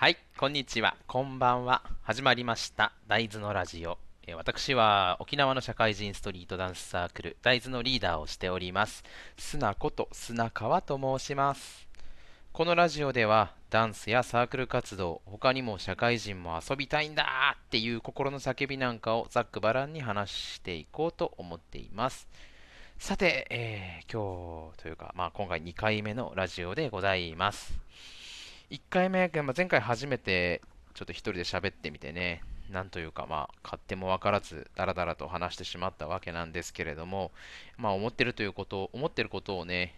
[0.00, 1.82] はい、こんにちは、こんばんは。
[2.00, 3.98] 始まりました、大豆のラジオ。
[4.26, 9.04] え私は沖縄の社会人ストリートダンスサークル、大豆のリーダーをしております。
[9.36, 11.86] 砂こと砂川と申します。
[12.54, 22.26] このラジオでは、ダンスやサークル活動、他にも社会人も遊びたいんだっていう心の叫びなんかをざっくばらんに話していこうと思っています。
[22.98, 27.74] さて、えー今日というか、まあ、今回2回目のラジオでございます。
[28.70, 30.62] 1回目、まあ前回初めて
[30.94, 37.32] ちょっと一人で喋ってみてね、なんというか、まあ、勝手も分からず、だらだらと話してしまったわけなんですけれども、
[37.76, 39.96] まあ、思ってるということ、思ってることをね、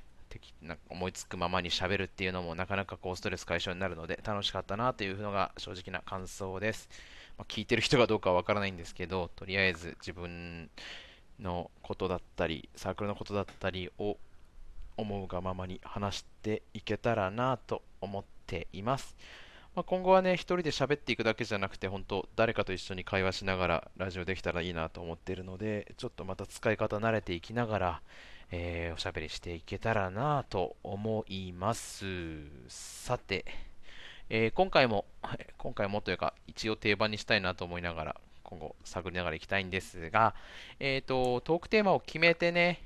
[0.62, 6.88] な思いつくままに喋るっていうのもなかなかこうストレス解消になるので楽しかったなというのが正直な感想です。
[7.36, 10.70] まあ、聞いてる人がどうかは分からないんですけど、とりあえず自分
[11.38, 14.16] のことだったり、サークルのことだったりを
[14.96, 19.16] 思うがままに話していけたらなと思ってています。
[19.74, 28.02] まあ、今後はね、一人で喋っていくだけじゃなくて、本当、誰かと一緒に会話しながらラジオできたらいいなと思っているので、ちょっとまた使い方慣れていきながら、
[28.50, 32.04] えーおしゃべりしていけたらなと思います。
[32.68, 33.46] さて、
[34.28, 35.06] えー今回も、
[35.56, 40.34] 今回もというか、一応定番にしたいなと思いながら、今後探りながらいきたいんですが、
[40.80, 42.82] えーと、トークテーマを決めてね、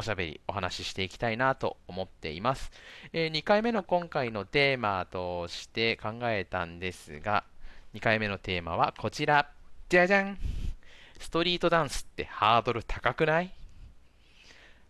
[0.00, 2.70] おしゃべり、お話ししていきたいなと思っています。
[3.12, 7.42] え2回目の今回のテーマとして考えたんですが、
[7.94, 9.50] 2回目のテーマはこちら。
[9.88, 10.38] じゃじゃん
[11.18, 13.52] ストリートダンスってハードル高くない？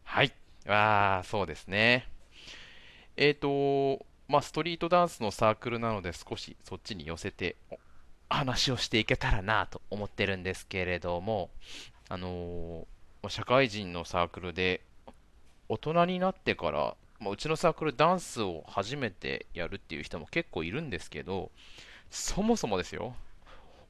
[0.04, 0.32] はい。
[0.66, 2.06] ああ、そうですね。
[3.16, 7.78] えっ、と、まあ、ストリートダンスのサークルなので少しそっちに寄せてお
[8.28, 11.48] 話をしていけたらなと思ってるんですけれども、
[12.10, 12.86] あのー
[13.28, 14.80] 社会人のサークルで
[15.68, 21.50] 大人になってから、まあ、うちのサークルダンスを初めてやるっていう人も結構いるんですけど、
[22.10, 23.14] そもそもですよ、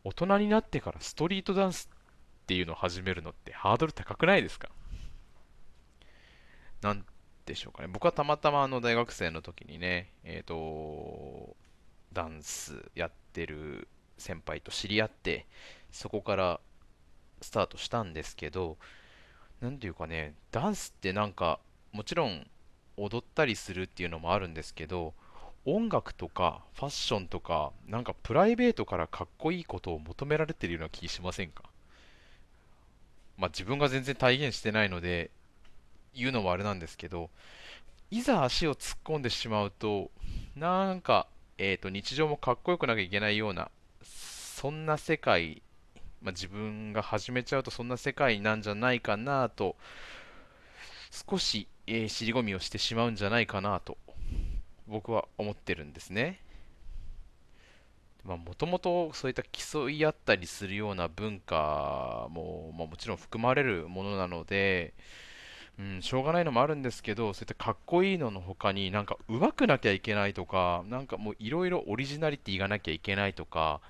[0.04, 4.70] 大人になってからストリートダンスっていうのを始めるのってハードル高くないですか？
[6.80, 7.04] なん
[7.44, 7.88] でしょうかね。
[7.88, 11.56] 僕はたまたまあの大学生の時にね、えっ、と、
[12.12, 15.46] ダンスやってる先輩と知り合って、
[15.90, 16.60] そこから
[17.40, 18.78] スタートしたんですけど、
[19.60, 21.58] なんていうかね、ダンスってなんか、
[21.98, 22.46] もちろん
[22.96, 25.14] 踊ったりするっていうのもあるんですけど、
[25.64, 31.64] 音楽とかファッションとか、なんかプライベートからかっこいいことを求められてるような気しませんか？
[33.36, 35.32] まあ自分が全然体現してないので、
[36.14, 37.30] 言うのもあれなんですけど、
[38.12, 40.12] いざ足を突っ込んでしまうと、
[40.54, 41.26] なんか、
[41.58, 43.72] えーと、日常もかっこよくなきゃいけないような、
[44.04, 45.62] そんな世界
[46.22, 49.76] まあ、自分が始めちゃうとそんな世界なんじゃないかなと
[51.10, 53.96] 少し、えー尻込みをしてしまうんじゃないかなと
[54.86, 56.40] 僕は思ってるんですね。
[58.24, 64.92] もともとそういった競い合ったりするような文化も、まあ、もちろん含まれるものなので、
[65.78, 73.80] うん、しょうがないのもあるんですけどそういったかっこいいのの他になんか上手くなきゃいけないとかなんかもういろいろオリジナリティがなきゃいけないとか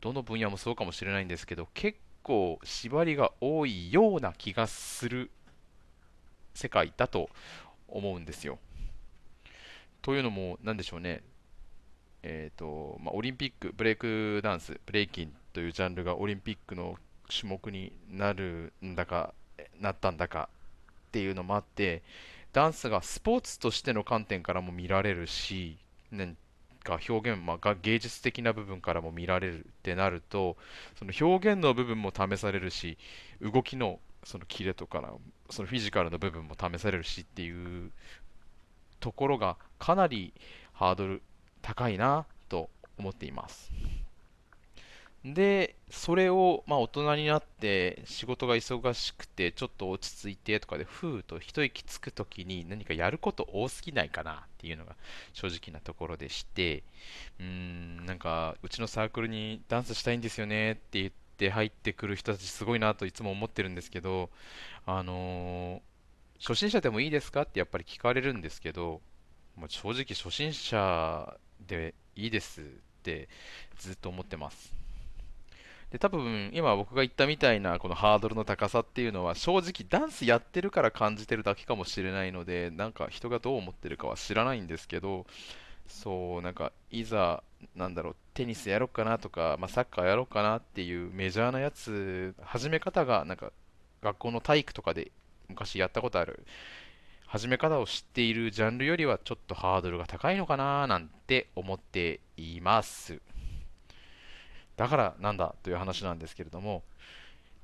[0.00, 5.30] どの分野もそうかもしれないんですけど、結構縛りが多いような気がする
[6.58, 7.30] 世界だと
[7.88, 8.58] 思うんですよ。
[10.02, 11.22] というのも、なんでしょうね。
[12.22, 16.96] えっ、と、まあ、オリンピック、ブレイクダンス、ブレイキンというジャンルがオリンピックの
[17.28, 19.34] 種目になるんだか、
[19.80, 20.48] なったんだか
[21.08, 22.02] っていうのもあって、
[22.52, 25.78] ダンスがスポーツとしての観点からも見られるし、
[26.10, 26.34] ね
[26.84, 30.56] が表現、まあ、芸術的な部分からも見られるってなると
[30.98, 32.96] その表現の部分も試されるし
[33.40, 35.10] 動きのそのキレとかな
[35.50, 37.90] そのフィジカルの部分も試されるしっていう
[39.00, 40.32] ところがかなり
[40.72, 41.22] ハードル
[41.62, 42.68] 高いなと
[42.98, 43.72] 思っています。
[45.24, 54.94] でそれをまあ大人になって仕事が忙しくてちょっと落ち着いてとかでふーっと一息つくときに何かやること多すぎないかなっていうのが
[55.32, 56.84] 正直なところでして
[57.40, 64.30] うーんなんかうちのサークルにダンスしたいんですよねって言って入ってくる人たちすごいなといつも思ってるんですけど
[64.86, 65.88] あのー
[66.40, 69.00] 初心者でもいいですかってやっぱり聞かれるんですけど、
[69.56, 71.36] まあ、正直初心者
[71.66, 72.64] でいいですっ
[73.02, 73.28] て
[73.78, 74.72] ずっと思ってます。
[75.90, 85.24] で多分今僕が言ったみたいなこのハードルの高さっていうのは正直ダンスやってるから感じてるだけかもしれないのでなんか人がどう思ってるかは知らないんですけど
[85.88, 87.42] そうなんかいざ
[87.74, 93.52] なんだろうテニスやろうかなとか、まあ、サッカーやろうかなっていうメジャーなやつ始め方がなんか
[94.02, 95.10] 学校の体育とかで
[95.48, 96.46] 昔やったことある
[97.26, 103.20] 始め方を知っているジャンルよりはちょっとハードルが高いのかななんて思っています。
[104.78, 106.84] だからなんだという話なんですけれども、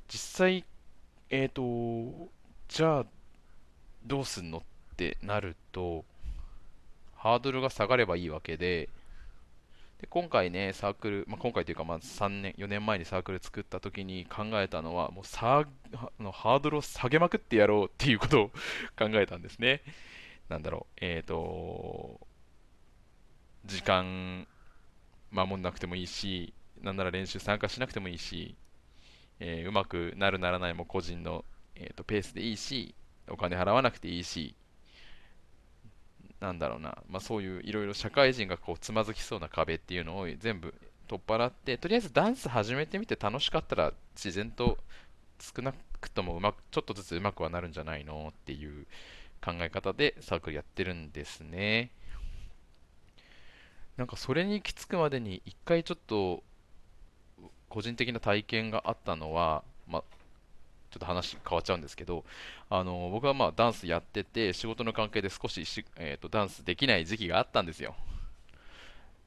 [0.09, 0.65] 実際、
[1.31, 2.29] えっ、ー、と、
[2.69, 3.06] じゃあ
[4.05, 4.62] どうすんのっ
[4.97, 6.05] てなると、
[7.25, 8.91] ハードルが下がればいいわけで、
[9.99, 15.67] で今回ね、サークル、まあ、今回というかまあ3年、4年前にサークル作った時に考えたのは、もうさ
[16.21, 18.49] のハードルを下げまくってやろうっていうことを
[18.99, 19.81] 考えたんですね。
[20.50, 22.21] なんだろう、えっ、ー、と、
[23.65, 24.47] 時間
[25.31, 28.55] 守んなくてもいいし、なんなら練習参加しなくてもいいし、
[29.41, 32.94] えー、うまくなるならないも個人の、えーとペースでいいし、
[33.29, 34.55] お金払わなくていいし、
[36.44, 40.75] なんだろうな、まあ、そういういろいろ社会人がこうつまずきそうな壁っていうのを全部
[41.08, 44.76] 取っ払って、とりあえずダンス始めてみて楽しかったら自然と
[45.41, 48.87] 少なくともうまく、ちょっとずつうまくはなるんじゃないのっていう
[49.43, 51.91] 考え方でサークルやってるんですね。
[53.96, 56.43] なんかそれに行き着くまでに一回ちょっと
[57.69, 60.02] 個人的な体験があったのは、まあ、
[60.94, 62.25] ちょっと話変わっちゃうんですけど、
[62.70, 67.96] あの僕はまあダンスやってて、仕事の関係で少しし、えーと、ダンスできない時期があったんですよ。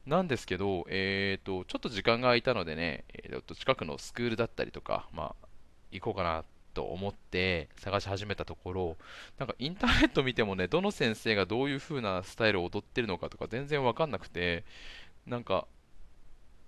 [0.06, 5.48] なんですけど、えーと、ちょっと時間が空いたのでね、えーと、近くのスクールだったりとか、まあ、
[5.92, 8.98] 行こうかなと思って探し始めたところ、
[9.38, 14.64] なんかインターネット見てもね、どの先生がどういう風なスタイルを踊ってるのかとか全然わかんなくて、
[15.26, 15.68] なんか、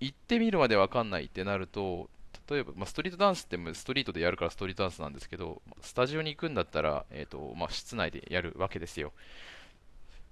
[0.01, 2.09] 行ってみるまでわかんないってなると、
[2.49, 9.13] 例えば、まあ、ストリートダンスってストリートでやるからストリートダンスなんですけど、スタジオに行くんだったら、えーとまあ、室内でやるわけですよ。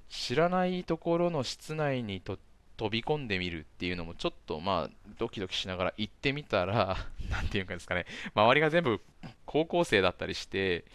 [0.10, 2.40] 知らないところの室内にと
[2.78, 6.98] 飛び込んでみるっていうのもちょっとまあドキドキしながら行ってみたら、
[7.30, 9.02] なんていうんですかね、周りが全部
[9.46, 10.86] 高校生だったりして、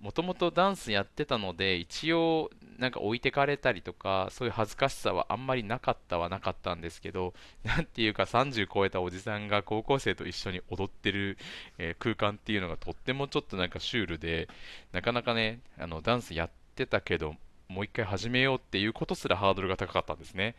[0.00, 7.34] もともとダンスやってたので、一応なんか置いてかれたりとか、そういう恥ずかしさはあんまりなかったはなかったんですけど、
[7.64, 11.36] なんていうか30超えたおじさんが高校生と一緒に踊ってる、
[11.78, 14.48] えー、空間っていうのがとってもちょっとなんかシュールで、
[14.92, 17.34] なかなかね、あのダンスやってたけど、
[17.68, 20.54] もう一回始めようっていうことすらハードルが高かったんですね。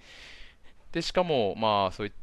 [0.91, 2.13] で、しかも、まあそういっ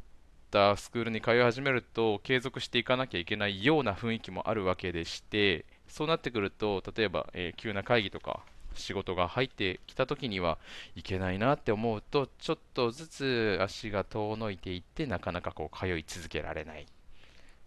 [0.51, 8.41] たスクールに通い始めると、継続していかなきゃいけないような雰囲気もあるわけでして、そうなってくると、例えば、えー、急な会議とか、
[8.73, 10.59] 仕事が入ってきた時には
[10.95, 16.85] いけないなって思うと、ちょっとずつ足が遠のいていって、なかなかこう通い続けられない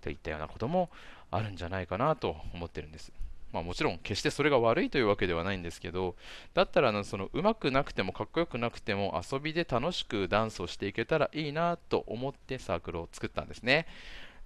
[0.01, 0.91] といったようなことも
[1.31, 3.13] あるんじゃないかなと思ってるんです。
[3.53, 6.15] まあ、もちろん決してそれが悪いというわけではないんですけど、
[6.55, 13.87] だったらその上手くなくてもかっこよくなくても遊びで楽しくダンスをしていけたらいいなと思ってサークルを作ったんですね。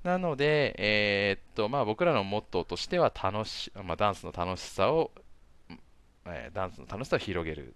[0.04, 5.10] なので、えー、っとまあ、僕らのモットーとしては楽し、まあ、ダンスの楽しさを、
[6.26, 7.74] えー、ダンスの楽しさを広げる、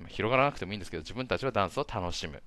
[0.00, 2.42] ま、広がらなくてもいいんですけど自分たちはダンスを楽しむ、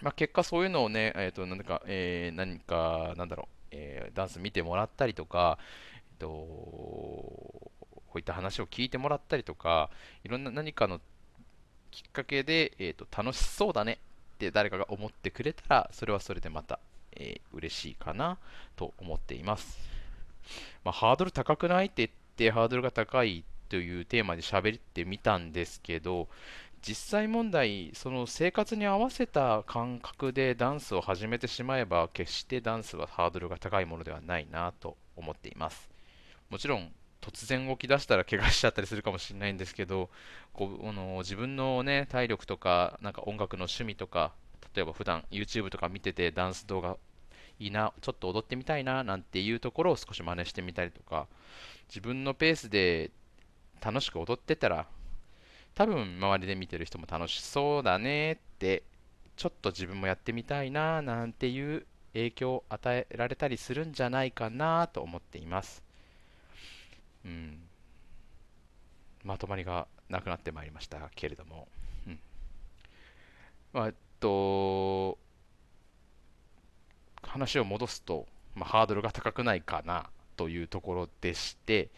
[0.00, 5.58] まあ、結果そういうのをね、えー、っと何か、えー、何かなんだろう、えダンス見てもらったりとか、
[5.92, 7.72] えっとこ
[8.14, 9.90] ういった話を聞いてもらったりとか
[10.24, 11.02] いろんな何かの
[11.90, 13.98] きっかけで、えーと楽しそうだね
[14.36, 16.78] って誰かが思ってくれたらそれはそれでまた
[17.16, 18.38] えー、嬉しいかな
[18.76, 19.78] と思っています。
[20.84, 26.28] まあ、ハードル高くないって言ってハードルが高いというテーマで喋ってみたんですけど
[26.86, 35.90] 実際問題その生活に合わせた感覚でダンスを始めてしまえば決してダンスはハードルが高いものではないなと思っています
[36.48, 40.10] もちろん突然動き出したら怪我しちゃったりするかもしれないんですけど
[40.52, 44.32] こうあの自分の、ね、体力とかなんか音楽の趣味とか
[44.74, 46.96] 例えば普段 YouTube とか見ててダンス動画
[47.58, 51.26] いいな、ちょっと踊ってみたいななんていうところを少し真似してみたりとか、
[51.88, 53.10] 自分のペースで
[53.80, 54.86] 楽しく踊ってたら、
[55.74, 58.82] 多分周りで見てる人も楽しそうだねって、
[59.36, 65.82] ちょっと自分もやってみたいななんていう影響を与えられたりするんじゃないかなと思っています。
[67.24, 67.60] うん。
[69.24, 71.68] まとまりがなくなってまいりましたけれども。
[72.06, 72.18] うん。
[73.72, 75.18] まあ、えっと、
[77.36, 81.90] 話を戻すと、まあ、ハードルが高くないかなというところでして、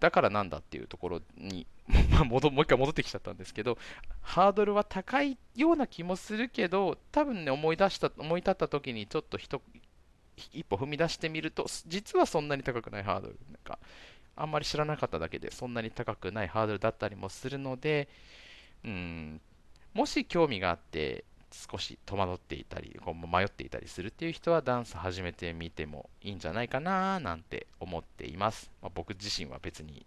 [0.00, 1.66] だからなんだっていうところに
[2.24, 3.78] もう一回戻ってきちゃったんですけど、
[4.20, 9.60] ハードルは高いような気もするけど、多分ね、思い出した、思い立った時にちょっと一
[10.52, 13.78] 一歩踏み出してみると、実はそんなに高くないハードル、なんか、
[14.34, 18.08] あんまり知らなかっただけで、そんなに高くないハードルだったりもするので、
[18.84, 19.40] うん、
[19.94, 28.70] もし興味があって、少し戸惑っていたり、こう迷っていたりするっていう人はダンス始めてみてもいいんじゃないかななんて思っています。
[28.82, 30.04] まあ、僕自身は別に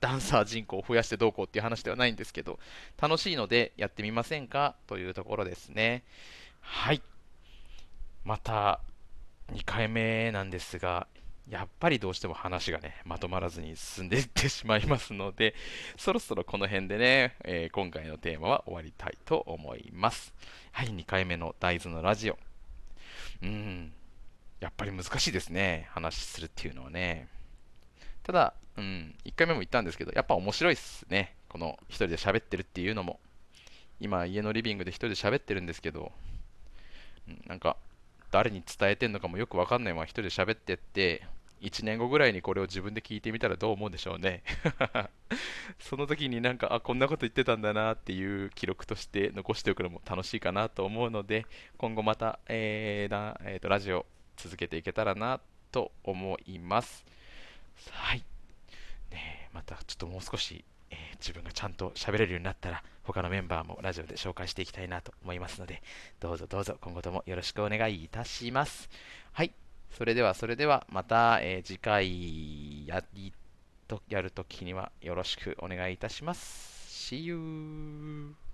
[0.00, 2.58] ダンサー人口を増やしてどうこうっていう話ではないんですけど、
[3.00, 6.02] 楽しいのでやってみませんかというところですね。
[6.60, 7.02] はい。
[8.24, 8.80] また、
[9.52, 11.06] 2回目なんですが、
[11.48, 15.54] やっぱりどうしても話がね、まとまらずに進んでいってしまいますので、
[15.96, 20.32] そろそろこの辺でね、えー、今回のテーマは終わりたいと思います。
[20.70, 22.38] はい、2回目の大豆のラジオ。
[23.42, 23.92] うん、
[24.60, 27.28] やっぱり難しいですね、話するっていうのはね。
[28.22, 31.34] ただ、うん、1回目も言ったんですけど、やっぱ面白いっすね。
[31.48, 33.20] この1人で喋ってるっていうのも。
[34.00, 36.12] 今、家のリビングで1人で喋ってるんですけど、
[37.28, 37.76] うん、なんか、
[38.32, 41.22] 誰に伝えてんのかもよくわかんないまま1人で喋ってって、
[41.60, 44.42] 1年後ぐらいにこれを自分で聞いてみたらどう思うでしょうね
[45.78, 51.46] その時になんか、あ、こんなこと言ってたんだなっていう記録として残しておくのも楽しいかなと思うので、
[51.76, 57.04] 今後また、えーなえーと、ラジオ続けていけたらなと思います。
[57.90, 58.24] はい。
[59.10, 65.82] ねまたちょっともう少し、えー、自分がちゃんと喋れるようになったら、他のメンバーもラジオで紹介していきたいなと思いますので、
[66.20, 68.88] どうぞどうぞ今後ともよろしくお願いいたします。
[69.32, 69.52] はい。
[69.90, 73.32] それでは、それでは、また、えー、次回やり
[73.88, 76.82] とやるときにはよろしくお願いいたします。
[77.12, 78.51] See you!